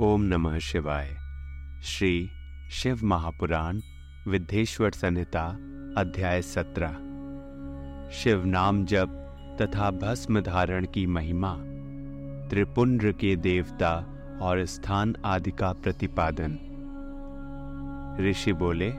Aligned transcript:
ओम 0.00 0.22
नमः 0.22 0.58
शिवाय। 0.58 1.16
श्री 1.82 2.30
शिव 2.70 3.00
महापुराण, 3.04 3.80
विद्धेश्वर 4.28 4.90
संहिता, 4.90 5.44
अध्याय 5.98 6.42
सत्रह। 6.42 6.90
शिव 8.10 8.44
नाम 8.46 8.84
जप 8.84 9.08
तथा 9.62 9.90
भस्म 9.90 10.40
धारण 10.40 10.86
की 10.94 11.06
महिमा, 11.06 11.56
त्रिपुंड्र 12.48 13.12
के 13.12 13.36
देवता 13.36 13.94
और 14.42 14.64
स्थान 14.64 15.16
आदि 15.24 15.50
का 15.50 15.72
प्रतिपादन। 15.72 16.58
ऋषि 18.20 18.52
बोले, 18.52 18.90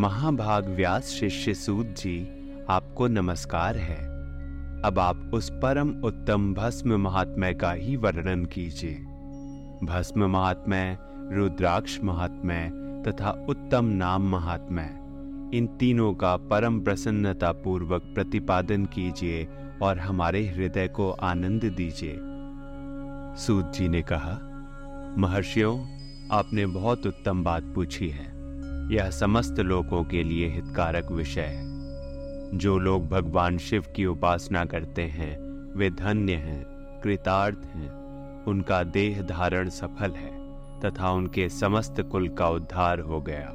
महाभाग 0.00 0.68
व्यास 0.68 1.04
शिष्य 1.04 1.54
सूत 1.54 1.86
जी, 1.86 2.28
आपको 2.70 3.06
नमस्कार 3.06 3.76
है। 3.76 4.04
अब 4.82 4.98
आप 4.98 5.30
उस 5.34 5.50
परम 5.50 5.90
उत्तम 5.90 6.54
भस्म 6.54 7.00
महात्म्य 7.00 7.54
का 7.54 7.72
ही 7.72 7.96
वर्णन 7.96 8.44
कीजिए। 8.44 9.07
भस्म 9.84 10.24
महात्म्य 10.24 10.98
रुद्राक्ष 11.32 11.98
महात्म्य 12.04 12.70
तथा 13.06 13.46
उत्तम 13.48 13.84
नाम 13.84 14.28
महात्म्य 14.28 14.82
इन 15.56 15.66
तीनों 15.66 16.14
का 16.14 16.36
परम 16.36 16.80
प्रसन्नता 16.80 17.52
पूर्वक 17.52 18.02
प्रतिपादन 18.02 18.84
कीजिए 18.84 19.48
और 19.82 19.98
हमारे 19.98 20.48
हृदय 20.48 20.88
को 20.88 21.10
आनंद 21.10 21.64
दीजिए। 21.64 22.16
सूत 23.36 23.72
जी 23.72 23.88
ने 23.88 24.02
कहा, 24.02 24.38
महर्षियों, 25.18 25.78
आपने 26.32 26.66
बहुत 26.66 27.06
उत्तम 27.06 27.44
बात 27.44 27.62
पूछी 27.62 28.08
है। 28.08 28.26
यह 28.94 29.10
समस्त 29.10 29.60
लोगों 29.60 30.04
के 30.04 30.22
लिए 30.22 30.48
हितकारक 30.48 31.12
विषय 31.12 31.40
है। 31.40 31.68
जो 32.58 32.78
लोग 32.78 33.08
भगवान 33.08 33.58
शिव 33.58 33.84
की 33.96 34.06
उपासना 34.06 34.64
करते 34.64 35.02
हैं, 35.02 35.38
वे 35.76 35.90
धन्य 35.90 36.32
हैं, 36.32 36.64
कृतार्थ 37.04 37.58
हैं। 37.58 37.97
उनका 38.48 38.82
देह 38.82 39.22
धारण 39.22 39.68
सफल 39.68 40.10
है 40.10 40.38
तथा 40.80 41.10
उनके 41.10 41.48
समस्त 41.48 42.00
कुल 42.00 42.28
का 42.28 42.48
उद्धार 42.48 43.00
हो 43.00 43.20
गया। 43.20 43.52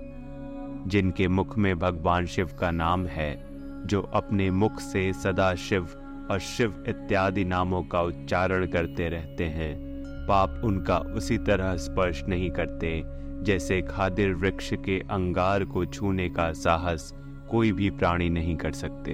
जिनके 0.87 1.27
मुख 1.27 1.57
में 1.57 1.79
भगवान 1.79 2.25
शिव 2.25 2.49
का 2.59 2.71
नाम 2.71 3.05
है, 3.05 3.45
जो 3.87 4.01
अपने 4.01 4.51
मुख 4.51 4.79
से 4.79 5.13
सदा 5.13 5.55
शिव 5.55 5.87
और 6.31 6.39
शिव 6.39 6.83
इत्यादि 6.87 7.45
नामों 7.45 7.83
का 7.83 8.01
उच्चारण 8.01 8.65
करते 8.67 9.09
रहते 9.09 9.43
हैं, 9.43 9.93
पाप 10.27 10.61
उनका 10.65 10.97
उसी 10.97 11.37
तरह 11.37 11.77
स्पर्श 11.77 12.23
नहीं 12.23 12.49
करते, 12.49 13.03
जैसे 13.43 13.81
खादिर 13.81 14.33
वृक्ष 14.33 14.73
के 14.73 14.99
अंगार 14.99 15.65
को 15.65 15.85
छूने 15.85 16.29
का 16.29 16.53
साहस 16.53 17.13
कोई 17.49 17.71
भी 17.71 17.89
प्राणी 17.89 18.29
नहीं 18.29 18.55
कर 18.55 18.71
सकते। 18.71 19.11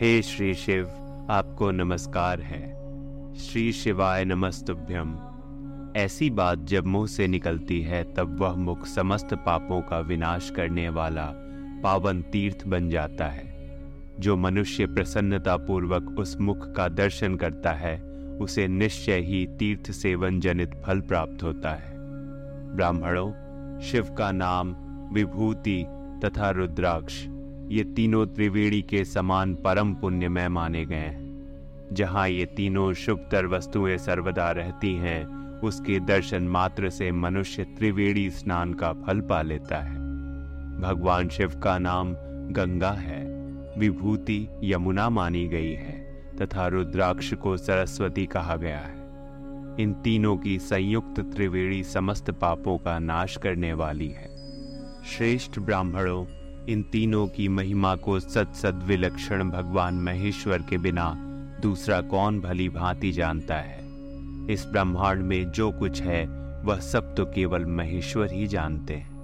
हे 0.00 0.22
श्री 0.22 0.54
शिव, 0.54 0.86
आपको 1.30 1.70
नमस्कार 1.70 2.40
है। 2.40 2.75
श्री 3.36 3.72
शिवाय 3.72 4.24
नमस्तुभ्यम। 4.24 5.16
ऐसी 5.96 6.30
बात 6.30 6.58
जब 6.58 6.86
मुँह 6.86 7.06
से 7.06 7.26
निकलती 7.26 7.82
है, 7.82 8.14
तब 8.14 8.40
वह 8.40 8.54
मुख 8.54 8.86
समस्त 8.86 9.34
पापों 9.34 9.82
का 9.82 9.98
विनाश 9.98 10.50
करने 10.50 10.88
वाला 10.88 11.26
पावन 11.82 12.22
तीर्थ 12.22 12.66
बन 12.66 12.88
जाता 12.90 13.26
है। 13.26 13.80
जो 14.20 14.36
मनुष्य 14.36 14.86
प्रसन्नता 14.86 15.56
पूर्वक 15.56 16.16
उस 16.18 16.40
मुख 16.40 16.74
का 16.74 16.88
दर्शन 16.88 17.36
करता 17.36 17.72
है, 17.72 18.02
उसे 18.40 18.68
निश्चय 18.68 19.20
ही 19.20 19.46
तीर्थ 19.46 19.90
सेवन 19.90 20.40
जनित 20.40 20.82
फल 20.86 21.00
प्राप्त 21.00 21.42
होता 21.42 21.70
है। 21.70 21.94
ब्राह्मणों, 22.76 23.32
शिव 23.80 24.14
का 24.18 24.32
नाम 24.32 24.76
विभूति 25.12 25.84
तथा 26.24 26.50
रुद्राक्ष, 26.50 27.26
ये 27.72 27.84
तीनों 27.84 28.26
त्रिवेणी 28.26 28.82
के 28.82 29.04
समान 29.04 29.54
परम 29.54 29.94
पुण्यमय 29.94 30.48
माने 30.48 30.84
गए 30.84 30.96
हैं। 30.96 31.25
जहाँ 31.92 32.28
ये 32.28 32.46
तीनों 32.46 32.92
शुभतर 32.92 33.46
वस्तुएँ 33.46 33.98
सर्वदा 33.98 34.50
रहती 34.50 34.94
हैं, 34.94 35.46
उसके 35.60 36.00
दर्शन 36.00 36.42
मात्र 36.42 36.90
से 36.90 37.12
मनुष्य 37.12 37.64
त्रिवेणी 37.64 38.30
स्नान 38.30 38.74
का 38.74 38.92
फल 38.92 39.20
पा 39.20 39.42
लेता 39.42 39.80
है। 39.80 39.96
भगवान 40.80 41.28
शिव 41.28 41.48
का 41.48 41.78
नाम 41.78 42.12
गंगा 42.52 42.90
है। 42.90 43.36
विभूति 43.78 44.48
यमुना 44.64 45.10
मानी 45.10 45.48
गई 45.48 45.72
है, 45.72 46.22
तथा 46.42 46.66
रुद्राक्ष 46.66 47.34
को 47.34 47.56
सरस्वती 47.56 48.26
कहा 48.26 48.56
गया 48.56 48.78
है। 48.78 48.96
इन 49.80 49.92
तीनों 50.04 50.36
की 50.36 50.58
संयुक्त 50.58 51.20
त्रिवेणी 51.20 51.84
समस्त 51.84 52.30
पापों 52.30 52.78
का 52.78 52.98
नाश 52.98 53.36
करने 53.36 53.72
वाली 53.72 54.08
है। 54.08 54.36
श्रेष्ठ 55.04 55.58
ब्राह्मणों, 55.58 56.26
इन 56.66 56.82
तीनों 56.82 57.26
की 57.26 57.48
महिमा 57.48 57.96
को 57.96 58.20
सत 58.20 58.52
सद 58.54 58.82
विलक्षण 58.84 59.50
भगवान 59.50 59.94
महेश्वर 59.94 60.58
के 60.58 60.78
बिना 60.78 61.22
दूसरा 61.62 62.00
कौन 62.00 62.40
भली 62.40 62.68
भांति 62.68 63.12
जानता 63.12 63.54
है? 63.54 63.78
इस 64.50 64.66
ब्रह्मांड 64.66 65.22
में 65.22 65.50
जो 65.50 65.72
कुछ 65.72 66.02
है, 66.02 66.26
वह 66.64 66.76
सब 66.76 67.14
तो 67.14 67.24
केवल 67.24 67.64
महेश्वर 67.64 68.32
ही 68.32 68.46
जानते 68.46 68.94
हैं। 68.94 69.16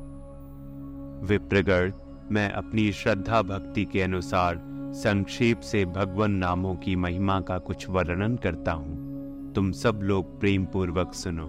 विप्रगढ़, 1.25 1.93
मैं 2.31 2.51
अपनी 2.51 2.93
श्रद्धा 2.93 3.43
भक्ति 3.43 3.85
के 3.85 4.03
अनुसार 4.03 4.61
संक्षेप 4.95 5.61
से 5.61 5.85
भगवान 5.85 6.31
नामों 6.31 6.75
की 6.75 6.97
महिमा 6.97 7.41
का 7.41 7.59
कुछ 7.59 7.89
वर्णन 7.89 8.37
करता 8.37 8.73
हूँ। 8.73 9.13
तुम 9.53 9.73
सब 9.73 10.01
लोग 10.03 10.41
प्रेम 10.41 10.65
पूर्वक 10.65 11.15
सुनो। 11.15 11.47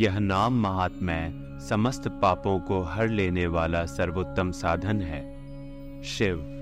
यह 0.00 0.18
नाम 0.18 0.60
महात्म्य 0.60 1.32
समस्त 1.68 2.08
पापों 2.08 2.60
को 2.60 2.80
हर 2.82 3.08
लेने 3.08 3.46
वाला 3.46 3.86
सर्वोत्तम 3.86 4.50
साधन 4.50 5.00
है। 5.00 5.22
शिव। 6.02 6.56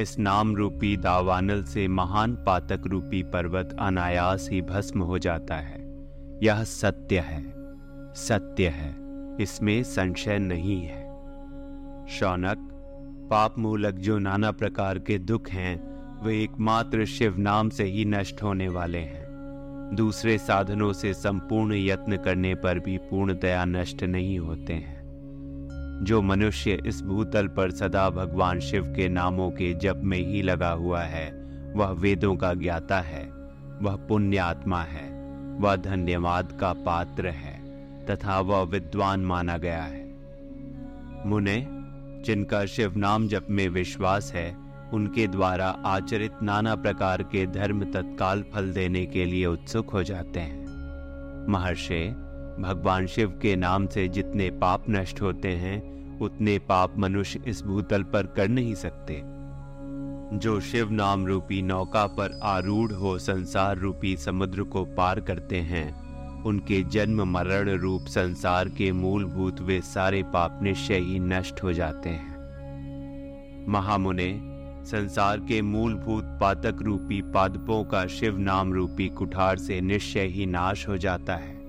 इस 0.00 0.18
नाम 0.18 0.56
रूपी 0.56 0.96
दावानल 0.96 1.62
से 1.62 1.88
महान 1.88 2.32
पातक 2.32 2.82
रूपी 2.86 3.22
पर्वत 3.22 3.76
अनायास 3.80 4.48
ही 4.50 4.62
भस्म 4.62 5.02
हो 5.02 5.18
जाता 5.18 5.54
है। 5.54 6.06
यह 6.42 6.64
सत्य 6.64 7.18
है। 7.18 7.52
सत्य 8.14 8.68
है। 8.68 8.96
इसमें 9.40 9.82
संशय 9.82 10.38
नहीं 10.38 10.82
है। 10.82 11.02
शौनक 12.06 12.68
पाप 13.30 13.58
मूलक 13.58 13.94
जो 13.94 14.18
नाना 14.18 14.50
प्रकार 14.50 14.98
के 14.98 15.18
दुख 15.18 15.50
हैं, 15.50 15.92
वे 16.24 16.42
एकमात्र 16.42 17.04
शिव 17.04 17.38
नाम 17.38 17.68
से 17.68 17.84
ही 17.84 18.04
नष्ट 18.04 18.42
होने 18.42 18.68
वाले 18.68 18.98
हैं। 18.98 19.22
दूसरे 19.94 20.38
साधनों 20.38 20.92
से 20.92 21.14
संपूर्ण 21.14 21.74
यत्न 21.74 22.16
करने 22.16 22.54
पर 22.54 22.78
भी 22.78 22.98
पूर्णतया 22.98 23.64
नष्ट 23.64 24.02
नहीं 24.02 24.38
होते 24.38 24.72
हैं। 24.72 24.91
जो 26.02 26.22
मनुष्य 26.22 26.82
इस 26.86 27.02
भूतल 27.02 27.46
पर 27.46 27.70
सदा 27.70 28.10
भगवान 28.10 28.60
शिव 28.60 28.84
के 28.84 29.08
नामों 29.08 29.50
के 29.50 29.74
जप 29.74 30.00
में 30.04 30.18
ही 30.18 30.42
लगा 30.42 30.70
हुआ 30.70 31.02
है, 31.02 31.30
वह 31.76 31.86
वेदों 31.86 32.36
का 32.36 32.54
ज्ञाता 32.54 33.00
है, 33.00 33.24
वह 33.82 33.96
पुण्य 33.96 34.36
आत्मा 34.36 34.82
है, 34.82 35.22
वह 35.58 35.76
धन्यवाद 35.76 36.58
का 36.60 36.72
पात्र 36.72 37.26
है, 37.26 37.62
तथा 38.06 38.40
वह 38.40 38.62
विद्वान 38.62 39.20
माना 39.20 39.56
गया 39.56 39.82
है। 39.82 40.14
मुने, 41.26 41.66
जिनका 42.24 42.66
शिव 42.66 42.96
नाम 42.96 43.28
जप 43.28 43.46
में 43.50 43.68
विश्वास 43.68 44.32
है, 44.34 44.56
उनके 44.92 45.26
द्वारा 45.26 45.68
आचरित 45.68 46.32
नाना 46.42 46.74
प्रकार 46.74 47.22
के 47.22 47.46
धर्म 47.46 47.84
तत्काल 47.84 48.42
फल 48.42 48.72
देने 48.72 49.06
के 49.06 49.24
लिए 49.24 49.46
उत्सुक 49.46 49.90
हो 49.90 50.02
जाते 50.02 50.40
हैं। 50.40 50.62
महर्षि 51.48 52.14
भगवान 52.60 53.06
शिव 53.06 53.38
के 53.42 53.56
नाम 53.56 53.86
से 53.86 54.08
जितने 54.08 54.50
पाप 54.50 54.84
नष्ट 54.90 55.22
होते 55.22 55.48
हैं, 55.48 55.92
उतने 56.20 56.58
पाप 56.58 56.98
मनुष्य 56.98 57.40
इस 57.46 57.62
भूतल 57.62 58.02
पर 58.02 58.26
कर 58.26 58.48
नहीं 58.48 58.74
सकते। 58.74 59.22
जो 60.38 60.60
शिव 60.60 60.90
नाम 60.90 61.26
रूपी 61.26 61.62
नौका 61.62 62.06
पर 62.06 62.40
आरूढ़ 62.42 62.92
हो 62.92 63.18
संसार 63.18 63.78
रूपी 63.78 64.16
समुद्र 64.16 64.62
को 64.62 64.84
पार 64.84 65.20
करते 65.20 65.56
हैं, 65.56 66.02
उनके 66.42 66.82
जन्म 66.82 67.22
मरण 67.22 67.70
रूप 67.70 68.04
संसार 68.04 68.68
के 68.68 68.92
मूलभूत 68.92 69.60
वे 69.60 69.80
सारे 69.80 70.22
पाप 70.22 70.60
निश्चय 70.62 70.98
ही 70.98 71.18
नष्ट 71.18 71.62
हो 71.62 71.72
जाते 71.72 72.08
हैं। 72.08 72.32
महामुने, 73.68 74.40
संसार 74.84 75.38
के 75.38 75.62
मूलभूत 75.62 76.24
पातक 76.24 76.78
रूपी 76.82 77.22
पादपों 77.22 77.84
का 77.84 78.06
शिव 78.06 78.38
नाम 78.38 78.72
रूपी 78.72 79.08
कुठार 79.08 79.58
से 79.58 79.80
निश्चय 79.80 80.24
ही 80.24 80.46
नाश 80.46 80.88
हो 80.88 80.96
जाता 80.96 81.36
है। 81.36 81.61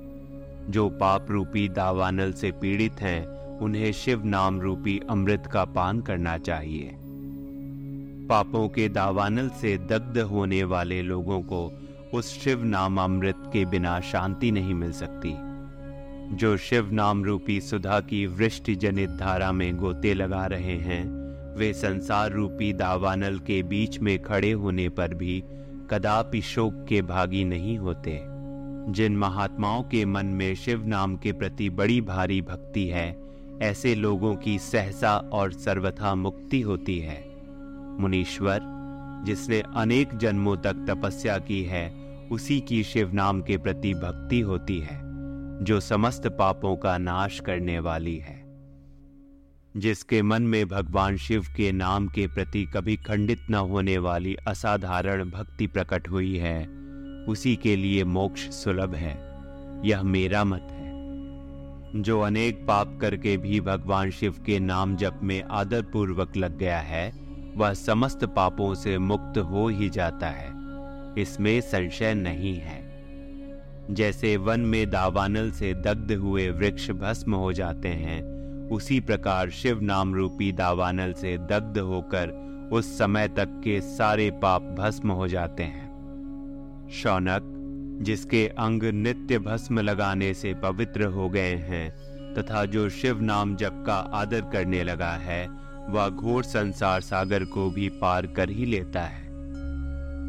जो 0.69 0.89
पाप 0.89 1.31
रूपी 1.31 1.69
दावानल 1.69 2.31
से 2.31 2.51
पीड़ित 2.51 2.93
हैं, 3.01 3.43
उन्हें 3.59 3.91
शिव 3.91 4.25
नाम 4.25 4.61
रूपी 4.61 5.01
अमृत 5.09 5.43
का 5.53 5.65
पान 5.65 6.01
करना 6.01 6.37
चाहिए। 6.37 6.95
पापों 8.29 8.69
के 8.69 8.89
दावानल 8.89 9.49
से 9.49 9.77
दग्ध 9.77 10.17
होने 10.17 10.63
वाले 10.63 11.01
लोगों 11.01 11.41
को 11.41 11.71
उस 12.13 12.43
शिव 12.43 12.63
नाम 12.63 13.01
अमृत 13.01 13.35
के 13.53 13.65
बिना 13.65 13.99
शांति 13.99 14.51
नहीं 14.51 14.73
मिल 14.73 14.91
सकती। 14.91 15.35
जो 16.35 16.57
शिव 16.57 16.91
नाम 16.91 17.23
रूपी 17.23 17.61
सुधा 17.61 17.99
की 17.99 18.25
वृष्टि 18.25 18.75
जनित 18.75 19.09
धारा 19.09 19.51
में 19.51 19.77
गोते 19.77 20.13
लगा 20.13 20.45
रहे 20.45 20.77
हैं, 20.77 21.23
वे 21.57 21.73
संसार 21.73 22.31
रूपी 22.31 22.73
दावानल 22.73 23.39
के 23.39 23.63
बीच 23.63 23.99
में 23.99 24.21
खड़े 24.21 24.51
होने 24.51 24.89
पर 24.89 25.13
भी 25.13 25.43
कदापि 25.89 26.41
शोक 26.41 26.85
के 26.89 27.01
भागी 27.01 27.43
नहीं 27.43 27.77
होते। 27.77 28.32
जिन 28.89 29.17
महात्माओं 29.17 29.83
के 29.83 30.05
मन 30.05 30.25
में 30.25 30.55
शिव 30.55 30.87
नाम 30.87 31.15
के 31.15 31.33
प्रति 31.33 31.69
बड़ी 31.69 32.01
भारी 32.01 32.41
भक्ति 32.41 32.87
है, 32.87 33.23
ऐसे 33.61 33.95
लोगों 33.95 34.35
की 34.35 34.59
सहसा 34.59 35.17
और 35.17 35.51
सर्वथा 35.51 36.15
मुक्ति 36.15 36.61
होती 36.61 36.99
है। 36.99 37.25
मुनीश्वर, 37.99 38.59
जिसने 39.25 39.63
अनेक 39.75 40.17
जन्मों 40.17 40.57
तक 40.57 40.73
तपस्या 40.73 41.37
की 41.37 41.63
है, 41.63 41.89
उसी 42.31 42.61
की 42.61 42.83
शिव 42.83 43.13
नाम 43.13 43.41
के 43.41 43.57
प्रति 43.57 43.93
भक्ति 43.93 44.39
होती 44.39 44.79
है, 44.79 45.01
जो 45.63 45.79
समस्त 45.79 46.27
पापों 46.27 46.75
का 46.75 46.97
नाश 46.97 47.39
करने 47.39 47.79
वाली 47.79 48.17
है। 48.17 48.43
जिसके 49.77 50.21
मन 50.21 50.43
में 50.43 50.67
भगवान 50.67 51.17
शिव 51.17 51.43
के 51.57 51.71
नाम 51.71 52.07
के 52.07 52.27
प्रति 52.27 52.65
कभी 52.65 52.95
खंडित 52.95 53.39
न 53.49 53.53
होने 53.53 53.97
वाली 53.97 54.35
असाधारण 54.35 55.29
भक्ति 55.29 55.67
प्रकट 55.67 56.09
हुई 56.09 56.37
है 56.37 56.82
उसी 57.27 57.55
के 57.55 57.75
लिए 57.75 58.03
मोक्ष 58.03 58.49
सुलभ 58.49 58.95
है। 58.95 59.33
यह 59.85 60.03
मेरा 60.03 60.43
मत 60.43 60.67
है। 60.71 60.93
जो 62.01 62.21
अनेक 62.21 62.67
पाप 62.67 62.97
करके 63.01 63.37
भी 63.37 63.61
भगवान 63.61 64.11
शिव 64.11 64.35
के 64.45 64.59
नाम 64.59 64.95
जप 64.95 65.19
में 65.23 65.43
आदर 65.43 65.81
पूर्वक 65.81 66.37
लग 66.37 66.57
गया 66.57 66.79
है, 66.79 67.13
वह 67.55 67.73
समस्त 67.73 68.25
पापों 68.25 68.75
से 68.75 68.97
मुक्त 68.97 69.37
हो 69.37 69.67
ही 69.67 69.89
जाता 69.89 70.27
है। 70.27 70.53
इसमें 71.17 71.61
संशय 71.61 72.13
नहीं 72.13 72.55
है। 72.55 72.93
जैसे 73.91 74.37
वन 74.37 74.59
में 74.59 74.89
दावानल 74.89 75.51
से 75.51 75.73
दग्ध 75.73 76.11
हुए 76.11 76.49
वृक्ष 76.49 76.91
भस्म 76.91 77.35
हो 77.35 77.53
जाते 77.53 77.89
हैं, 77.89 78.23
उसी 78.69 78.99
प्रकार 78.99 79.49
शिव 79.49 79.81
नाम 79.81 80.15
रूपी 80.15 80.51
दावानल 80.51 81.13
से 81.13 81.37
दग्ध 81.37 81.77
होकर 81.77 82.43
उस 82.71 82.97
समय 82.97 83.27
तक 83.27 83.61
के 83.63 83.81
सारे 83.81 84.31
पाप 84.31 84.61
भस्म 84.61 85.11
हो 85.11 85.27
जाते 85.27 85.63
हैं। 85.63 85.82
शौनक, 86.93 87.49
जिसके 88.01 88.47
अंग 88.47 88.83
नित्य 88.83 89.39
भस्म 89.39 89.79
लगाने 89.79 90.33
से 90.33 90.53
पवित्र 90.53 91.03
हो 91.03 91.29
गए 91.29 91.55
हैं, 91.55 91.89
तथा 92.33 92.65
जो 92.65 92.89
शिव 92.89 93.21
नाम 93.21 93.55
जप 93.55 93.83
का 93.87 93.93
आदर 93.93 94.41
करने 94.41 94.83
लगा 94.83 95.11
है, 95.11 95.47
वह 95.89 96.09
घोर 96.09 96.43
संसार 96.43 97.01
सागर 97.01 97.43
को 97.43 97.69
भी 97.69 97.89
पार 97.89 98.27
कर 98.27 98.49
ही 98.49 98.65
लेता 98.65 99.01
है। 99.01 99.23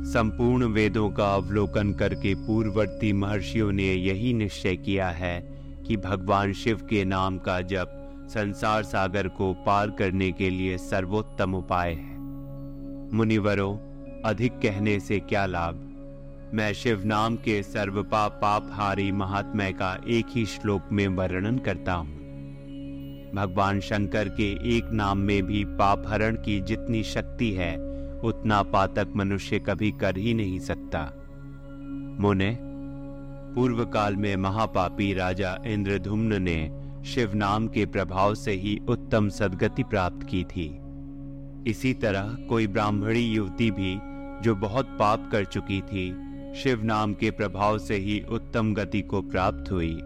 संपूर्ण 0.04 0.64
वेदों 0.64 1.10
का 1.10 1.34
अवलोकन 1.34 1.92
करके 1.92 2.34
पूर्ववर्ती 2.34 3.12
महर्षियों 3.12 3.72
ने 3.72 3.92
यही 3.94 4.34
निश्चय 4.34 4.76
किया 4.76 5.08
है 5.08 5.40
कि 5.86 5.96
भगवान 5.96 6.52
शिव 6.52 6.76
के 6.90 7.04
नाम 7.04 7.38
का 7.38 7.60
जप 7.60 8.00
संसार 8.28 8.82
सागर 8.82 9.28
को 9.28 9.52
पार 9.54 9.90
करने 9.90 10.32
के 10.32 10.50
लिए 10.50 10.78
सर्वोत्तम 10.78 11.54
उपाय 11.54 11.92
है। 11.92 12.18
मुनिवरों, 13.12 13.76
अधिक 14.22 14.52
कहने 14.52 15.00
से 15.00 15.18
क्या 15.20 15.46
लाभ? 15.46 15.90
मैं 16.52 16.72
शिव 16.72 17.04
नाम 17.04 17.36
के 17.36 17.62
सर्वपा 17.62 18.28
पापहारी 18.28 19.12
महात्मा 19.12 19.70
का 19.70 20.00
एक 20.08 20.26
ही 20.28 20.46
श्लोक 20.46 20.82
में 20.92 21.08
वर्णन 21.08 21.58
करता 21.58 21.92
हूँ। 21.92 22.22
भगवान 23.34 23.80
शंकर 23.80 24.28
के 24.28 24.76
एक 24.76 24.90
नाम 24.92 25.18
में 25.18 25.42
भी 25.42 25.64
पाप 25.64 26.04
हरण 26.06 26.36
की 26.36 26.60
जितनी 26.60 27.02
शक्ति 27.02 27.52
है, 27.52 27.76
उतना 28.20 28.62
पातक 28.62 29.12
मनुष्य 29.16 29.58
कभी 29.58 29.90
कर 29.92 30.16
ही 30.16 30.34
नहीं 30.34 30.60
सकता। 30.60 31.00
मुने 32.20 32.58
पूर्व 33.54 33.84
काल 33.84 34.16
में 34.16 34.36
महापापी 34.36 35.12
राजा 35.14 35.58
इंद्रधुम्न 35.66 36.42
ने 36.42 36.84
शिव 37.04 37.34
नाम 37.34 37.68
के 37.68 37.86
प्रभाव 37.86 38.34
से 38.34 38.52
ही 38.52 38.80
उत्तम 38.88 39.28
सदगति 39.28 39.82
प्राप्त 39.82 40.26
की 40.26 40.44
थी। 40.44 40.80
इसी 41.70 41.94
तरह 41.94 42.36
कोई 42.48 42.66
ब्राह्मणी 42.66 43.20
युवती 43.20 43.70
भी, 43.70 43.98
जो 44.42 44.54
बहुत 44.54 44.96
पाप 44.98 45.28
कर 45.32 45.44
चुकी 45.44 45.80
थी 45.80 46.33
शिव 46.54 46.84
नाम 46.84 47.14
के 47.14 47.30
प्रभाव 47.30 47.78
से 47.78 47.96
ही 47.96 48.24
उत्तम 48.30 48.74
गति 48.74 49.00
को 49.02 49.22
प्राप्त 49.22 49.70
हुई। 49.72 50.00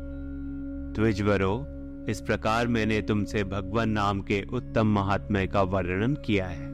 द्विजवरो, 0.96 1.66
इस 2.08 2.20
प्रकार 2.20 2.66
मैंने 2.66 3.02
तुमसे 3.02 3.44
भगवान 3.44 3.90
नाम 3.90 4.20
के 4.20 4.46
उत्तम 4.52 4.86
महात्म्य 4.86 5.46
का 5.46 5.62
वर्णन 5.62 6.14
किया 6.14 6.46
है। 6.46 6.66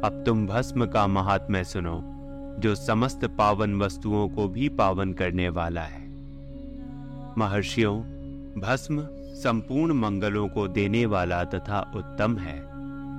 अब 0.00 0.22
तुम 0.26 0.46
भस्म 0.46 0.86
का 0.86 1.06
महात्म्य 1.06 1.64
सुनो, 1.64 2.02
जो 2.58 2.74
समस्त 2.74 3.24
पावन 3.24 3.80
वस्तुओं 3.80 4.28
को 4.28 4.48
भी 4.48 4.68
पावन 4.68 5.12
करने 5.12 5.48
वाला 5.48 5.82
है। 5.82 6.08
महर्षियों, 7.38 8.00
भस्म 8.60 9.08
संपूर्ण 9.12 9.92
मंगलों 9.92 10.48
को 10.48 10.68
देने 10.68 11.06
वाला 11.06 11.44
तथा 11.44 11.92
उत्तम 11.96 12.36
है। 12.36 12.74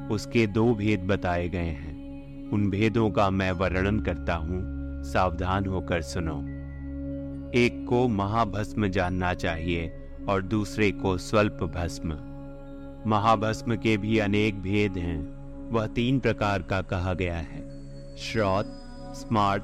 उसके 0.08 0.48
दो 0.48 0.76
भेद 0.76 1.00
बताए 1.08 1.50
गए 1.50 1.68
हैं। 1.68 1.96
उन 2.52 2.70
भेदों 2.70 3.12
का 3.12 3.30
मैं 3.30 3.52
वर्णन 3.52 4.00
करता 4.00 4.36
हूँ। 4.36 4.85
सावधान 5.06 5.66
होकर 5.66 6.02
सुनो। 6.02 6.38
एक 7.56 7.86
को 7.90 8.08
महाभस्म 8.08 8.88
जानना 8.88 9.34
चाहिए 9.34 9.92
और 10.30 10.42
दूसरे 10.42 10.92
को 10.92 11.18
स्वल्प 11.18 11.64
भस्म। 11.76 12.18
महाभस्म 13.08 13.76
के 13.76 13.98
भी 13.98 14.18
अनेक 14.20 14.62
भेद 14.62 14.98
हैं, 14.98 15.20
वह 15.72 15.88
तीन 15.88 16.20
प्रकार 16.20 16.62
का 16.62 16.82
कहा 16.82 17.14
गया 17.14 17.36
है, 17.36 17.64
श्रौत 18.18 18.66
स्मार्ट 19.16 19.64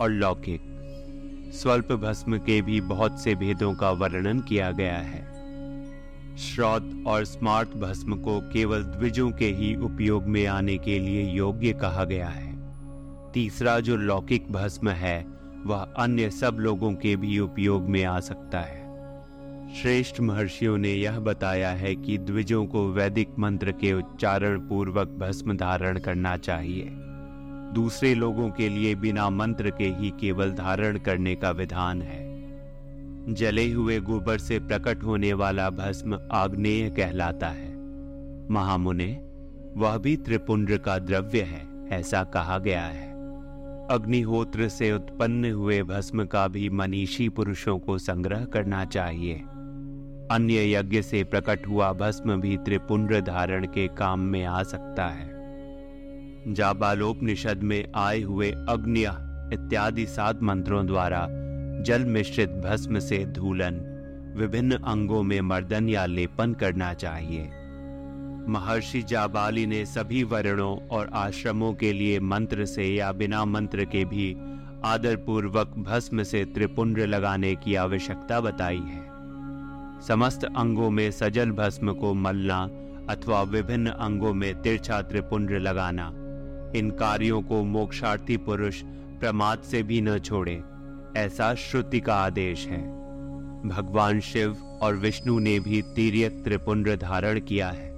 और 0.00 0.10
लौकिक। 0.10 0.66
स्वल्प 1.54 1.92
भस्म 1.92 2.38
के 2.38 2.60
भी 2.62 2.80
बहुत 2.80 3.20
से 3.20 3.34
भेदों 3.34 3.74
का 3.74 3.90
वर्णन 3.90 4.40
किया 4.40 4.70
गया 4.70 4.96
है। 4.96 5.28
श्रौत 6.38 6.90
और 7.06 7.24
स्मार्ट 7.24 7.68
भस्म 7.76 8.16
को 8.16 8.40
केवल 8.52 8.82
द्विजों 8.82 9.30
के 9.30 9.48
ही 9.52 9.74
उपयोग 9.76 10.26
में 10.26 10.46
आने 10.46 10.76
के 10.78 10.98
लिए 10.98 11.22
योग्य 11.30 11.72
कहा 11.72 12.04
गया 12.04 12.28
है। 12.28 12.49
तीसरा 13.34 13.80
जो 13.80 13.96
लौकिक 13.96 14.52
भस्म 14.52 14.88
है, 14.88 15.26
वह 15.66 15.80
अन्य 15.80 16.30
सब 16.30 16.56
लोगों 16.60 16.92
के 16.92 17.16
भी 17.16 17.38
उपयोग 17.38 17.82
में 17.82 18.04
आ 18.04 18.20
सकता 18.20 18.60
है। 18.60 18.80
श्रेष्ठ 19.82 20.20
महर्षियों 20.20 20.78
ने 20.78 20.92
यह 20.92 21.18
बताया 21.18 21.70
है 21.70 21.94
कि 21.94 22.18
द्विजों 22.18 22.66
को 22.66 22.92
वैदिक 22.92 23.28
मंत्र 23.38 23.72
के 23.72 23.92
उच्चारण 23.92 24.58
पूर्वक 24.58 25.08
भस्म 25.08 25.56
धारण 25.56 25.98
करना 25.98 26.36
चाहिए। 26.36 26.88
दूसरे 27.74 28.14
लोगों 28.14 28.50
के 28.50 28.68
लिए 28.68 28.94
बिना 28.94 29.30
मंत्र 29.30 29.70
के 29.70 29.84
ही 29.84 30.10
केवल 30.20 30.52
धारण 30.52 30.98
करने 30.98 31.34
का 31.34 31.50
विधान 31.50 32.02
है। 32.02 32.30
जले 33.34 33.72
हुए 33.72 34.00
गोबर 34.00 34.38
से 34.38 34.58
प्रकट 34.58 35.04
होने 35.04 35.32
वाला 35.32 35.70
भस्म 35.70 36.20
आग्नेय 36.32 36.90
कहलाता 36.90 37.48
है। 37.48 37.74
महामुने, 38.50 39.24
वह 39.76 39.96
भी 39.96 40.16
त्रिपुंड 40.16 40.78
का 40.78 40.98
द्रव्य 40.98 41.40
है, 41.42 41.88
ऐसा 41.88 42.24
कहा 42.24 42.58
गया 42.58 42.82
है। 42.82 43.09
अग्निहोत्र 43.90 44.68
से 44.68 44.92
उत्पन्न 44.92 45.52
हुए 45.52 45.82
भस्म 45.82 46.24
का 46.24 46.48
भी 46.48 46.68
मनीषी 46.70 47.28
पुरुषों 47.28 47.78
को 47.78 47.98
संग्रह 47.98 48.44
करना 48.44 48.84
चाहिए। 48.84 49.34
अन्य 50.30 50.72
यज्ञ 50.72 51.02
से 51.02 51.24
प्रकट 51.24 51.66
हुआ 51.68 51.92
भस्म 51.92 52.40
भी 52.40 52.56
त्रिपुंड 52.56 53.20
धारण 53.20 53.66
के 53.66 53.88
काम 53.88 54.20
में 54.20 54.44
आ 54.44 54.62
सकता 54.62 55.06
है। 55.06 55.32
जाबालोपनिषद 56.52 57.62
में 57.62 57.92
आए 57.96 58.20
हुए 58.20 58.50
अग्नि 58.50 59.02
इत्यादि 59.54 60.06
सात 60.06 60.42
मंत्रों 60.42 60.86
द्वारा 60.86 61.26
जल 61.82 62.04
मिश्रित 62.04 62.50
भस्म 62.50 62.98
से 62.98 63.24
धूलन, 63.26 63.80
विभिन्न 64.36 64.72
अंगों 64.72 65.22
में 65.22 65.40
मर्दन 65.40 65.88
या 65.88 66.06
लेपन 66.06 66.52
करना 66.52 66.94
चाहिए। 66.94 67.50
महर्षि 68.50 69.02
जाबाली 69.02 69.66
ने 69.66 69.84
सभी 69.86 70.22
वर्णों 70.22 70.76
और 70.88 71.10
आश्रमों 71.14 71.72
के 71.74 71.92
लिए 71.92 72.20
मंत्र 72.20 72.64
से 72.64 72.84
या 72.86 73.10
बिना 73.12 73.44
मंत्र 73.44 73.84
के 73.84 74.04
भी 74.04 74.32
आदर 74.84 75.16
पूर्वक 75.16 75.74
भस्म 75.78 76.22
से 76.22 76.44
त्रिपुंड 76.44 76.98
लगाने 76.98 77.54
की 77.54 77.74
आवश्यकता 77.74 78.40
बताई 78.40 78.78
है। 78.78 79.02
समस्त 80.00 80.44
अंगों 80.44 80.90
में 80.90 81.10
सजल 81.10 81.50
भस्म 81.50 81.92
को 81.92 82.12
मलना 82.14 82.58
अथवा 83.10 83.42
विभिन्न 83.42 83.90
अंगों 83.90 84.32
में 84.34 84.54
तिरछा 84.62 85.00
त्रिपुंड 85.02 85.50
लगाना, 85.50 86.06
इन 86.76 86.90
कार्यों 86.90 87.42
को 87.42 87.62
मोक्षार्थी 87.64 88.36
पुरुष 88.36 88.82
प्रमाद 89.20 89.62
से 89.62 89.82
भी 89.82 90.00
न 90.00 90.18
छोड़े, 90.18 90.62
ऐसा 91.16 91.54
श्रुति 91.54 92.00
का 92.00 92.14
आदेश 92.14 92.66
है। 92.66 92.82
भगवान 93.68 94.20
शिव 94.20 94.56
और 94.82 94.96
विष्णु 94.96 95.38
ने 95.38 95.58
भी 95.60 95.82
तीर्यक 95.96 96.42
त्रिपुंड 96.44 96.88
धारण 96.96 97.40
किया 97.40 97.68
है। 97.68 97.89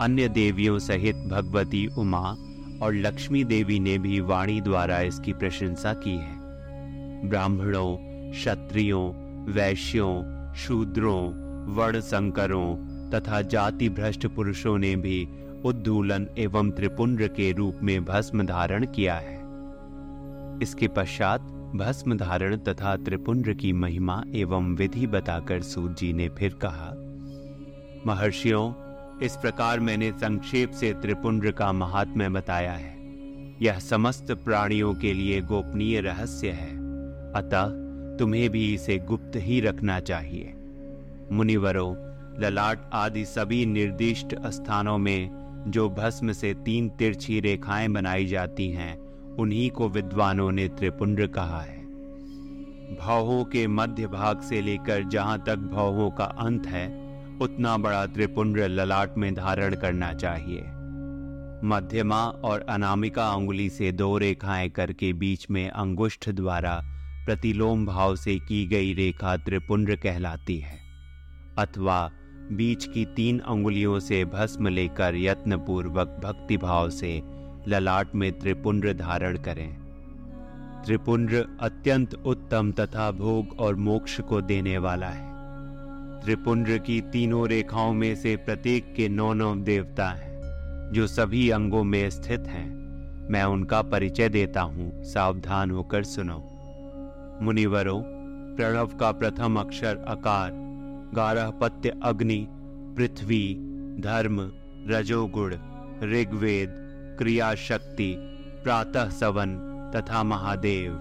अन्य 0.00 0.28
देवियों 0.28 0.78
सहित 0.78 1.16
भगवती 1.16 1.86
उमा 1.98 2.36
और 2.82 2.94
लक्ष्मी 2.94 3.44
देवी 3.44 3.78
ने 3.80 3.98
भी 3.98 4.20
वाणी 4.20 4.60
द्वारा 4.60 5.00
इसकी 5.00 5.32
प्रशंसा 5.32 5.92
की 5.94 6.16
है। 6.16 7.28
ब्राह्मणों, 7.28 7.96
क्षत्रियों, 8.30 9.02
वैश्यों, 9.52 10.52
शूद्रों 10.54 11.20
वर्ण 11.74 12.00
संकरों 12.00 12.76
तथा 13.10 13.40
जाति 13.42 13.88
भ्रष्ट 13.88 14.26
पुरुषों 14.26 14.78
ने 14.78 14.96
भी 14.96 15.28
उद्धूलन 15.64 16.28
एवं 16.38 16.70
त्रिपुंड 16.70 17.28
के 17.28 17.52
रूप 17.52 17.78
में 17.82 18.04
भस्म 18.04 18.46
धारण 18.46 18.86
किया 18.86 19.14
है। 19.14 19.42
इसके 20.62 20.88
पश्चात 20.88 21.40
भस्म 21.76 22.16
धारण 22.16 22.56
तथा 22.56 22.96
त्रिपुंड 22.96 23.54
की 23.54 23.72
महिमा 23.72 24.22
एवं 24.34 24.74
विधि 24.74 25.06
बताकर 25.06 25.62
सूत 25.62 25.98
जी 25.98 26.12
ने 26.12 26.28
फिर 26.28 26.58
कहा, 26.64 26.92
महर्षियों 28.06 28.72
इस 29.24 29.36
प्रकार 29.36 29.80
मैंने 29.80 30.12
संक्षेप 30.12 30.70
से 30.70 30.92
त्रिपुंड 30.92 31.52
का 31.52 31.72
महात्म्य 31.72 32.28
बताया 32.28 32.72
है। 32.72 32.96
यह 33.62 33.78
समस्त 33.78 34.32
प्राणियों 34.32 34.94
के 34.94 35.12
लिए 35.12 35.40
गोपनीय 35.40 36.00
रहस्य 36.00 36.48
है। 36.48 36.76
अतः 37.32 37.68
तुम्हें 38.16 38.50
भी 38.50 38.74
इसे 38.74 38.98
गुप्त 38.98 39.32
ही 39.36 39.60
रखना 39.60 40.00
चाहिए। 40.00 40.54
मुनिवरों, 41.32 41.96
ललाट 42.42 42.90
आदि 42.92 43.24
सभी 43.24 43.66
निर्दिष्ट 43.66 44.46
स्थानों 44.46 44.98
में 44.98 45.30
जो 45.68 45.90
भस्म 45.90 46.32
से 46.32 46.54
तीन 46.54 46.88
तिरछी 46.88 47.40
रेखाएँ 47.40 47.88
बनाई 47.88 48.26
जाती 48.26 48.70
हैं, 48.70 48.98
उन्हीं 49.36 49.70
को 49.70 49.88
विद्वानों 49.88 50.52
ने 50.52 50.68
त्रिपुंड 50.68 51.26
कहा 51.26 51.60
है। 51.60 51.84
भावों 52.96 53.44
के 53.44 53.66
मध्य 53.66 54.06
भाग 54.06 54.40
से 54.40 54.60
लेकर 54.60 55.02
जहाँ 55.02 55.44
तक 55.46 55.56
भावों 55.56 56.10
का 56.10 56.24
अंत 56.24 56.66
है 56.66 57.03
उतना 57.42 57.76
बड़ा 57.76 58.04
त्रिपुंड 58.06 58.58
ललाट 58.58 59.16
में 59.18 59.34
धारण 59.34 59.74
करना 59.74 60.12
चाहिए। 60.12 60.62
मध्यमा 61.64 62.24
और 62.44 62.60
अनामिका 62.60 63.26
अंगुली 63.28 63.68
से 63.70 63.92
दो 63.92 64.16
रेखाएँ 64.18 64.68
करके 64.68 65.12
बीच 65.12 65.46
में 65.50 65.68
अंगुष्ठ 65.70 66.28
द्वारा 66.30 66.80
प्रतिलोम 67.26 67.86
भाव 67.86 68.16
से 68.16 68.38
की 68.38 68.64
गई 68.66 68.92
रेखा 68.94 69.36
त्रिपुंड 69.36 69.96
कहलाती 69.96 70.58
है, 70.58 70.78
अथवा 71.58 72.10
बीच 72.52 72.84
की 72.84 73.04
तीन 73.16 73.38
अंगुलियों 73.38 73.98
से 74.00 74.24
भस्म 74.24 74.68
लेकर 74.68 75.16
यत्नपूर्वक 75.16 76.20
भक्ति 76.24 76.56
भाव 76.56 76.90
से 76.90 77.20
ललाट 77.68 78.14
में 78.14 78.30
त्रिपुंड 78.38 78.92
धारण 78.92 79.36
करें। 79.38 79.68
त्रिपुंड 80.86 81.34
अत्यंत 81.60 82.14
उत्तम 82.14 82.72
तथा 82.72 83.10
भोग 83.10 83.60
और 83.60 83.76
मोक्ष 83.76 84.20
को 84.20 84.40
देने 84.40 84.78
वाला 84.78 85.08
है। 85.08 85.33
त्रिपुंड 86.24 86.78
की 86.78 87.00
तीनों 87.00 87.48
रेखाओं 87.48 87.92
में 87.92 88.16
से 88.16 88.36
प्रत्येक 88.36 88.94
के 88.94 89.08
नौ 89.08 89.32
नौ 89.32 89.54
देवता 89.54 90.08
हैं, 90.08 90.40
जो 90.92 91.06
सभी 91.06 91.50
अंगों 91.50 91.84
में 91.84 92.10
स्थित 92.10 92.40
हैं। 92.40 92.68
मैं 93.30 93.44
उनका 93.44 93.82
परिचय 93.82 94.28
देता 94.28 94.60
हूँ। 94.60 95.04
सावधान 95.04 95.70
होकर 95.70 96.02
सुनो। 96.02 96.38
मुनिवरों, 97.42 98.02
प्रणव 98.56 98.86
का 98.86 99.12
प्रथम 99.12 99.56
अक्षर 99.60 99.96
अकार, 99.96 100.50
गारह 101.14 101.50
पत्य 101.50 101.92
अग्नि, 102.02 102.46
पृथ्वी, 102.96 103.54
धर्म, 104.00 104.52
रजोगुण, 104.88 105.52
ऋग्वेद 106.02 106.68
क्रिया 107.18 107.54
शक्ति 107.54 108.16
प्रातः 108.64 109.08
सवन 109.10 109.56
तथा 109.96 110.22
महादेव। 110.22 110.92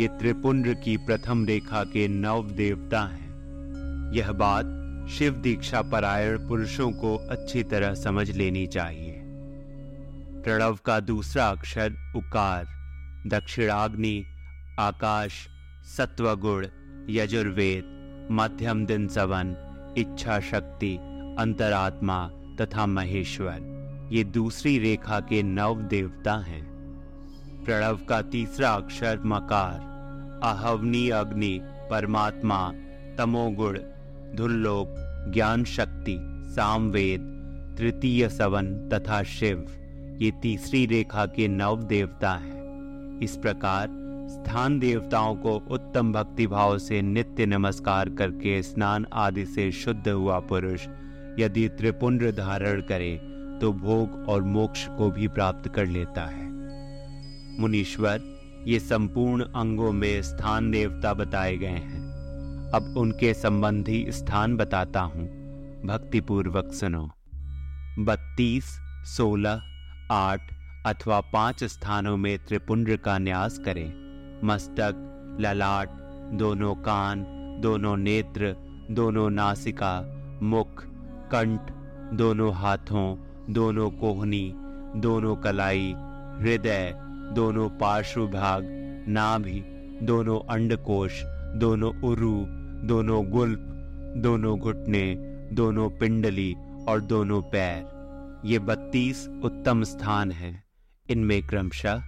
ये 0.00 0.08
त्रिपुंड 0.08 0.74
की 0.74 0.96
प्रथम 0.96 1.46
रेखा 1.46 1.84
के 1.84 2.08
नव 2.08 2.50
देवता 2.50 3.00
हैं। 3.00 3.25
यह 4.16 4.32
बात 4.32 4.64
शिव 5.08 5.32
दीक्षा 5.32 5.82
परायण 5.82 6.48
पुरुषों 6.48 6.90
को 6.90 7.16
अच्छी 7.16 7.62
तरह 7.62 7.94
समझ 7.94 8.30
लेनी 8.30 8.66
चाहिए। 8.66 9.22
प्रणव 10.44 10.78
का 10.84 11.00
दूसरा 11.00 11.48
अक्षर 11.48 12.12
उकार, 12.16 12.64
दक्षिणाग्नि, 13.26 14.26
आकाश, 14.80 15.32
सत्वगुण, 15.96 16.66
यजुर्वेद, 17.10 17.84
मध्यम 18.30 18.86
दिन 18.86 19.08
सवन 19.08 19.56
इच्छा 19.98 20.40
शक्ति 20.40 20.96
अंतरात्मा 21.38 22.30
तथा 22.60 22.86
महेश्वर। 22.86 23.76
ये 24.12 24.24
दूसरी 24.24 24.78
रेखा 24.78 25.20
के 25.20 25.42
नव 25.42 25.82
देवता 25.82 26.36
हैं। 26.36 26.66
प्रणव 27.64 27.96
का 27.96 28.22
तीसरा 28.22 28.70
अक्षर 28.70 29.20
मकार 29.24 29.78
अहवनी 30.44 31.10
अग्नि, 31.10 31.60
परमात्मा, 31.64 32.72
तमोगुण 33.18 33.78
धुल्लोक 34.36 34.94
ज्ञान 35.34 35.64
शक्ति 35.64 36.16
सामवेद, 36.50 37.20
तृतीय 37.78 38.28
सवन 38.28 38.66
तथा 38.88 39.22
शिव, 39.22 39.66
ये 40.20 40.30
तीसरी 40.42 40.84
रेखा 40.86 41.26
के 41.26 41.48
नव 41.48 41.82
देवता 41.82 42.32
हैं। 42.32 43.20
इस 43.20 43.36
प्रकार 43.36 43.88
स्थान 44.30 44.78
देवताओं 44.78 45.34
को 45.36 45.56
उत्तम 45.70 46.12
भक्ति 46.12 46.46
भाव 46.46 46.78
से 46.78 47.00
नित्य 47.02 47.46
नमस्कार 47.46 48.08
करके 48.08 48.62
स्नान 48.62 49.06
आदि 49.12 49.44
से 49.46 49.70
शुद्ध 49.72 50.08
हुआ 50.08 50.38
पुरुष, 50.40 50.86
यदि 51.38 51.68
त्रिपुंड 51.68 52.30
धारण 52.36 52.80
करे 52.82 53.14
तो 53.60 53.72
भोग 53.72 54.28
और 54.28 54.42
मोक्ष 54.42 54.86
को 54.88 55.10
भी 55.10 55.28
प्राप्त 55.28 55.68
कर 55.68 55.86
लेता 55.86 56.24
है। 56.24 56.44
मुनीश्वर, 57.60 58.20
ये 58.66 58.78
संपूर्ण 58.80 59.44
अंगों 59.56 59.92
में 59.92 60.22
स्थान 60.22 60.70
देवता 60.70 61.14
बताए 61.14 61.56
गए 61.56 61.66
हैं। 61.66 62.05
अब 62.74 62.94
उनके 62.98 63.34
संबंधी 63.34 64.06
स्थान 64.08 64.56
बताता 64.56 65.00
हूँ। 65.00 65.24
भक्तिपूर्वक 65.86 66.72
सुनो। 66.72 67.10
बत्तीस, 67.98 68.64
सोलह, 69.04 69.62
आठ 70.12 70.40
अथवा 70.86 71.20
पाँच 71.20 71.64
स्थानों 71.64 72.16
में 72.16 72.38
त्रिपुंड 72.38 72.96
का 72.96 73.18
न्यास 73.18 73.58
करें। 73.58 73.92
मस्तक, 74.44 74.94
ललाट, 75.40 75.88
दोनों 76.32 76.74
कान, 76.74 77.24
दोनों 77.60 77.96
नेत्र, 77.96 78.56
दोनों 78.90 79.30
नासिका, 79.30 80.02
मुख, 80.42 80.84
कंठ, 81.32 81.60
दोनों 82.14 82.54
हाथों, 82.54 83.16
दोनों 83.50 83.90
कोहनी, 83.90 84.52
दोनों 84.96 85.36
कलाई, 85.36 85.94
हृदय, 86.40 86.94
दोनों 87.32 87.68
पार्श्व 87.68 88.26
भाग, 88.26 88.62
नाभि, 89.08 89.62
दोनों 90.02 90.40
अंडकोश 90.40 91.24
दोनों 91.54 91.94
उरु, 92.02 92.44
दोनों 92.86 93.30
गुल्प 93.30 93.72
दोनों 94.16 94.58
घुटने, 94.58 95.14
दोनों 95.52 95.90
पिंडली 95.90 96.54
और 96.88 97.00
दोनों 97.00 97.42
पैर। 97.42 97.86
ये 98.44 98.58
बत्तीस 98.58 99.28
उत्तम 99.44 99.82
स्थान 99.82 100.30
हैं। 100.30 100.64
इनमें 101.10 101.46
क्रमशः 101.46 102.02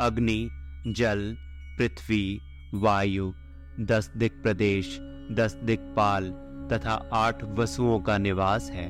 अग्नि, 0.00 0.48
जल, 0.88 1.36
पृथ्वी, 1.78 2.40
वायु, 2.74 3.32
दस 3.80 4.12
दिक 4.16 4.32
प्रदेश, 4.32 4.98
दस 5.32 5.54
दिक्पाल 5.54 6.30
तथा 6.72 7.10
आठ 7.12 7.44
वसुओं 7.44 8.00
का 8.00 8.18
निवास 8.18 8.70
है। 8.70 8.88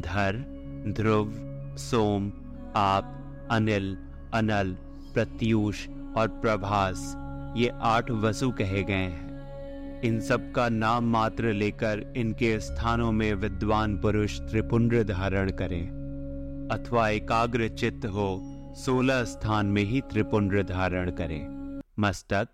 धर, 0.00 0.44
ध्रुव, 0.88 1.32
सोम, 1.76 2.32
आप, 2.76 3.36
अनिल, 3.50 3.98
अनल, 4.34 4.76
प्रत्यूष 5.14 5.88
और 6.16 6.28
प्रभास। 6.28 7.25
ये 7.56 7.70
आठ 7.80 8.10
वसु 8.10 8.50
कहे 8.50 8.82
गए 8.82 8.94
हैं। 8.94 10.00
इन 10.02 10.20
सब 10.20 10.52
का 10.52 10.68
नाम 10.68 11.04
मात्र 11.04 11.52
लेकर 11.52 12.12
इनके 12.16 12.60
स्थानों 12.60 13.12
में 13.12 13.34
विद्वान 13.34 13.96
पुरुष 13.96 14.40
त्रिपुंड 14.40 15.02
धारण 15.04 15.50
करें, 15.50 16.68
अथवा 16.72 17.08
एकाग्र 17.08 17.68
चित्त 17.68 18.06
हो, 18.06 18.28
सोलह 18.76 19.24
स्थान 19.24 19.66
में 19.66 19.82
ही 19.82 20.00
त्रिपुंड 20.00 20.62
धारण 20.62 21.10
करें। 21.10 21.80
मस्तक, 22.00 22.48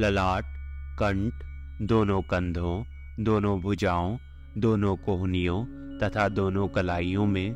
ललाट, 0.00 0.44
कंठ, 0.98 1.44
दोनों 1.82 2.22
कंधों, 2.22 2.84
दोनों 3.24 3.60
भुजाओं, 3.60 4.16
दोनों 4.58 4.96
कोहनियों, 4.96 5.64
तथा 5.98 6.28
दोनों 6.28 6.68
कलाइयों 6.68 7.26
में, 7.26 7.50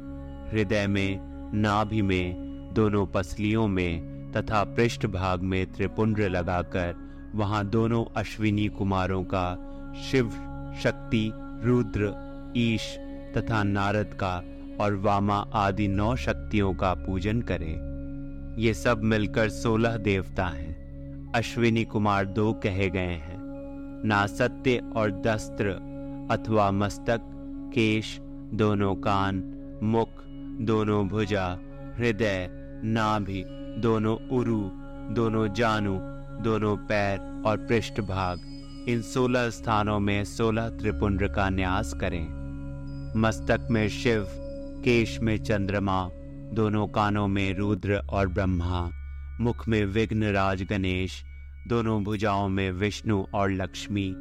हृदय 0.52 0.87
में, 0.87 1.21
नाभि 1.55 2.02
में, 2.02 2.35
दोनों 2.75 3.07
पसलियों 3.07 3.69
में 3.69 4.17
तथा 4.37 4.64
पृष्ठ 4.64 5.06
भाग 5.06 5.40
में 5.40 5.73
त्रिपुंड 5.73 6.18
लगाकर 6.18 6.94
वहाँ 7.35 7.66
दोनों 7.66 8.04
अश्विनी 8.16 8.68
कुमारों 8.68 9.25
का 9.25 9.64
शिव, 10.11 10.28
शक्ति, 10.82 11.32
रुद्र, 11.35 12.28
ईश 12.56 12.99
तथा 13.37 13.62
नारद 13.62 14.18
का 14.23 14.42
और 14.80 14.94
वामा 14.94 15.47
आदि 15.54 15.88
नौ 15.88 16.16
शक्तियों 16.16 16.75
का 16.75 16.94
पूजन 16.94 17.42
करें। 17.42 17.88
ये 18.58 18.75
सब 18.75 19.02
मिलकर 19.02 19.49
सोलह 19.49 19.97
देवता 19.97 20.47
हैं। 20.47 21.32
अश्विनी 21.35 21.85
कुमार 21.85 22.26
दो 22.26 22.52
कहे 22.52 22.90
गए 22.90 23.12
हैं। 23.14 23.38
नासत्य 24.04 24.82
और 24.97 25.11
दस्त्र 25.11 25.68
अथवा 26.30 26.70
मस्तक, 26.70 27.20
केश, 27.75 28.18
दोनों 28.54 28.94
कान, 28.94 29.54
मुख, 29.82 30.08
दोनों 30.61 31.08
भुजा, 31.08 31.58
हृदय, 31.99 32.49
नाभि 32.85 33.44
दोनों 33.78 34.16
उरु, 34.28 34.61
दोनों 35.14 35.49
जानू, 35.49 35.99
दोनों 36.42 36.76
पैर 36.76 37.42
और 37.47 37.56
पृष्ठ 37.56 38.00
भाग 38.00 38.40
इन 38.88 39.02
सोलह 39.02 39.50
स्थानों 39.50 40.00
में 40.00 40.25
सोलह 40.25 40.68
त्रिपुंड 40.68 41.28
का 41.28 41.50
न्यास 41.50 41.94
करें। 41.94 42.26
मस्तक 43.16 43.68
में 43.70 43.88
शिव, 43.88 44.26
केश 44.85 45.20
में 45.20 45.44
चंद्रमा, 45.44 46.11
दोनों 46.52 46.87
कानों 46.88 47.28
में 47.28 47.54
रुद्र 47.54 47.97
और 48.11 48.28
ब्रह्मा, 48.28 48.90
मुख 49.40 49.68
में 49.68 49.85
विघ्न 49.85 50.25
राज 50.25 50.62
गणेश, 50.62 51.25
दोनों 51.68 52.04
भुजाओं 52.04 52.49
में 52.49 52.73
विष्णु 52.73 53.25
और 53.35 53.50
लक्ष्मी, 53.50 54.14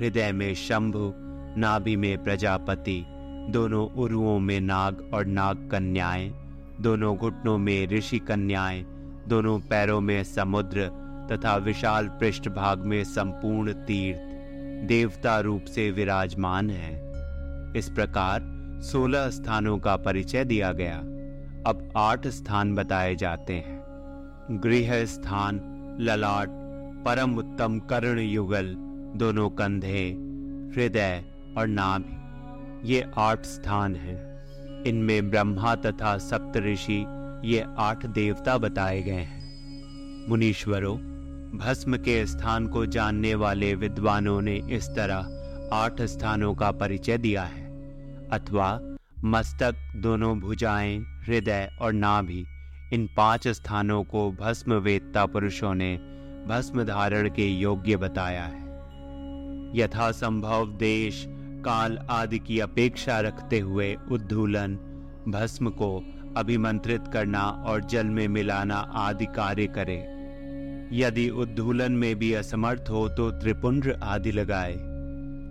हृदय 0.00 0.32
में 0.32 0.54
शंभु, 0.54 1.12
नाभि 1.60 1.96
में 1.96 2.24
प्रजापति, 2.24 3.04
दोनों 3.50 3.88
उरुओं 3.90 4.38
में 4.38 4.60
नाग 4.60 5.10
और 5.14 5.26
नाग 5.26 5.68
कन्याएँ 5.72 6.34
दोनों 6.80 7.16
घुटनों 7.16 7.58
में 7.58 7.86
ऋषि 7.86 8.18
कन्याएँ 8.18 8.97
दोनों 9.28 9.58
पैरों 9.60 10.00
में 10.00 10.24
समुद्र 10.24 10.90
तथा 11.32 11.56
विशाल 11.56 12.08
पृष्ठभाग 12.08 12.78
में 12.78 13.04
संपूर्ण 13.04 13.72
तीर्थ 13.72 14.20
देवता 14.86 15.40
रूप 15.40 15.64
से 15.64 15.90
विराजमान 15.90 16.70
है। 16.70 17.12
इस 17.76 17.88
प्रकार 17.88 18.40
सोलह 18.82 19.30
स्थानों 19.30 19.78
का 19.78 19.96
परिचय 19.96 20.44
दिया 20.44 20.72
गया। 20.72 20.96
अब 21.70 21.92
आठ 21.96 22.26
स्थान 22.26 22.74
बताए 22.74 23.14
जाते 23.14 23.52
हैं। 23.52 23.84
गृह 24.50 25.04
स्थान, 25.04 25.60
ललाट, 26.00 26.48
परम 27.04 27.34
उत्तम 27.36 27.78
कर्ण 27.78 28.18
युगल, 28.18 28.76
दोनों 29.16 29.50
कंधे, 29.50 30.16
हृदय 30.74 31.24
और 31.58 31.66
नाभि। 31.66 32.92
ये 32.92 33.06
आठ 33.18 33.44
स्थान 33.44 33.96
हैं। 33.96 34.28
इनमें 34.84 35.30
ब्रह्मा 35.30 35.74
तथा 35.74 36.18
सप्त 36.18 36.56
ऋषि 36.56 37.04
ये 37.44 37.64
आठ 37.78 38.06
देवता 38.06 38.58
बताए 38.58 39.02
गए 39.02 39.12
हैं। 39.12 39.38
मुनीश्वरों, 40.28 40.96
भस्म 41.58 41.96
के 41.96 42.26
स्थान 42.26 42.66
को 42.66 42.86
जानने 42.86 43.34
वाले 43.34 43.74
विद्वानों 43.74 44.40
ने 44.40 44.60
इस 44.70 44.88
तरह 44.88 45.34
आठ 45.72 46.02
स्थानों 46.02 46.54
का 46.54 46.70
परिचय 46.70 47.18
दिया 47.18 47.42
है। 47.42 47.68
अथवा 48.28 48.80
मस्तक, 49.24 49.74
दोनों 49.96 50.40
भुजाएँ, 50.40 50.98
हृदय 50.98 51.70
और 51.80 51.92
नाभि, 51.92 52.46
इन 52.92 53.08
पाँच 53.16 53.48
स्थानों 53.48 54.04
को 54.04 54.32
भस्म 54.32 54.72
वेत्ता 54.72 55.26
पुरुषों 55.26 55.74
ने 55.74 55.96
भस्म 56.48 56.84
धारण 56.84 57.28
के 57.28 57.46
योग्य 57.46 57.96
बताया 57.96 58.44
है। 58.44 58.68
यथा 59.78 60.10
संभव 60.10 60.66
देश, 60.66 61.24
काल 61.64 61.98
आदि 62.10 62.38
की 62.38 62.60
अपेक्षा 62.60 63.20
रखते 63.20 63.58
हुए 63.58 63.96
उद्धूलन, 64.12 64.74
भस्म 65.28 65.70
को 65.70 66.14
अभिमंत्रित 66.38 67.08
करना 67.12 67.42
और 67.66 67.84
जल 67.84 68.06
में 68.06 68.26
मिलाना 68.28 68.76
आदि 68.76 69.26
कार्य 69.26 69.66
करे। 69.66 69.98
यदि 70.92 71.28
उद्धूलन 71.30 71.92
में 71.92 72.14
भी 72.16 72.32
असमर्थ 72.34 72.90
हो 72.90 73.08
तो 73.08 73.30
त्रिपुंड्र 73.30 73.98
आदि 74.02 74.32
लगाए। 74.32 74.76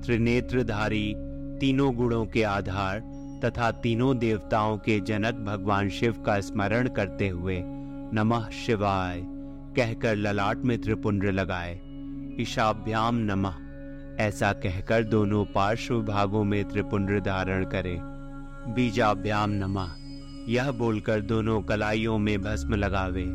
त्रिनेत्रधारी 0.05 1.13
तीनों 1.59 1.93
गुणों 1.95 2.25
के 2.25 2.43
आधार 2.43 2.99
तथा 3.45 3.71
तीनों 3.71 4.17
देवताओं 4.17 4.77
के 4.77 4.99
जनक 4.99 5.35
भगवान 5.45 5.89
शिव 5.89 6.21
का 6.25 6.39
स्मरण 6.41 6.87
करते 6.87 7.27
हुए 7.29 7.61
नमः 8.13 8.49
शिवाय 8.55 9.21
कहकर 9.75 10.15
ललाट 10.15 10.57
में 10.57 10.77
त्रिपुंड्र 10.81 11.31
लगाए। 11.31 11.79
ईशाभ्याम 12.39 13.15
नमः, 13.21 13.55
ऐसा 14.19 14.51
कहकर 14.53 15.03
दोनों 15.03 15.45
पार्श्व 15.45 16.01
भागों 16.01 16.43
में 16.43 16.63
त्रिपुंड 16.65 17.19
धारण 17.21 17.65
करे। 17.65 17.97
बीजाभ्याम 18.73 19.51
नमः। 19.53 19.93
यह 20.47 20.71
बोलकर 20.71 21.21
दोनों 21.21 21.61
कलाइयों 21.61 22.17
में 22.17 22.41
भस्म 22.41 22.75
लगावे। 22.75 23.25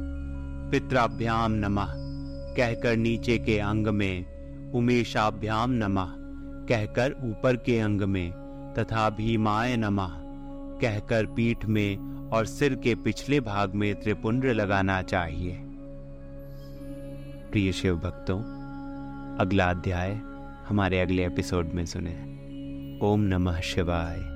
पित्राभ्याम 0.71 1.53
नमः, 1.53 1.87
कहकर 2.57 2.97
नीचे 2.97 3.39
के 3.39 3.59
अंग 3.59 3.87
में 3.87 4.25
उमेशाभ्याम 4.73 5.71
नमः, 5.71 6.07
कहकर 6.69 7.17
ऊपर 7.25 7.57
के 7.57 7.81
अंग 7.81 8.03
में 8.03 8.33
तथा 8.79 9.11
भीमाय 9.11 9.77
नमः, 9.77 10.11
कहकर 10.81 11.27
पीठ 11.27 11.65
में 11.65 12.13
और 12.29 12.47
सिर 12.47 12.75
के 12.75 12.95
पिछले 12.95 13.41
भाग 13.41 13.75
में 13.75 14.01
त्रिपुंड 14.01 14.45
लगाना 14.45 15.03
चाहिए। 15.03 15.61
प्रिय 17.53 17.73
शिव 17.73 17.97
भक्तों, 17.97 18.39
अगला 19.39 19.71
अध्याय 19.71 20.21
हमारे 20.69 21.01
अगले 21.01 21.27
एपिसोड 21.27 21.71
में 21.75 21.87
सुने। 21.87 22.33
ओम 23.03 23.21
नमः 23.21 23.61
शिवाय। 23.61 24.32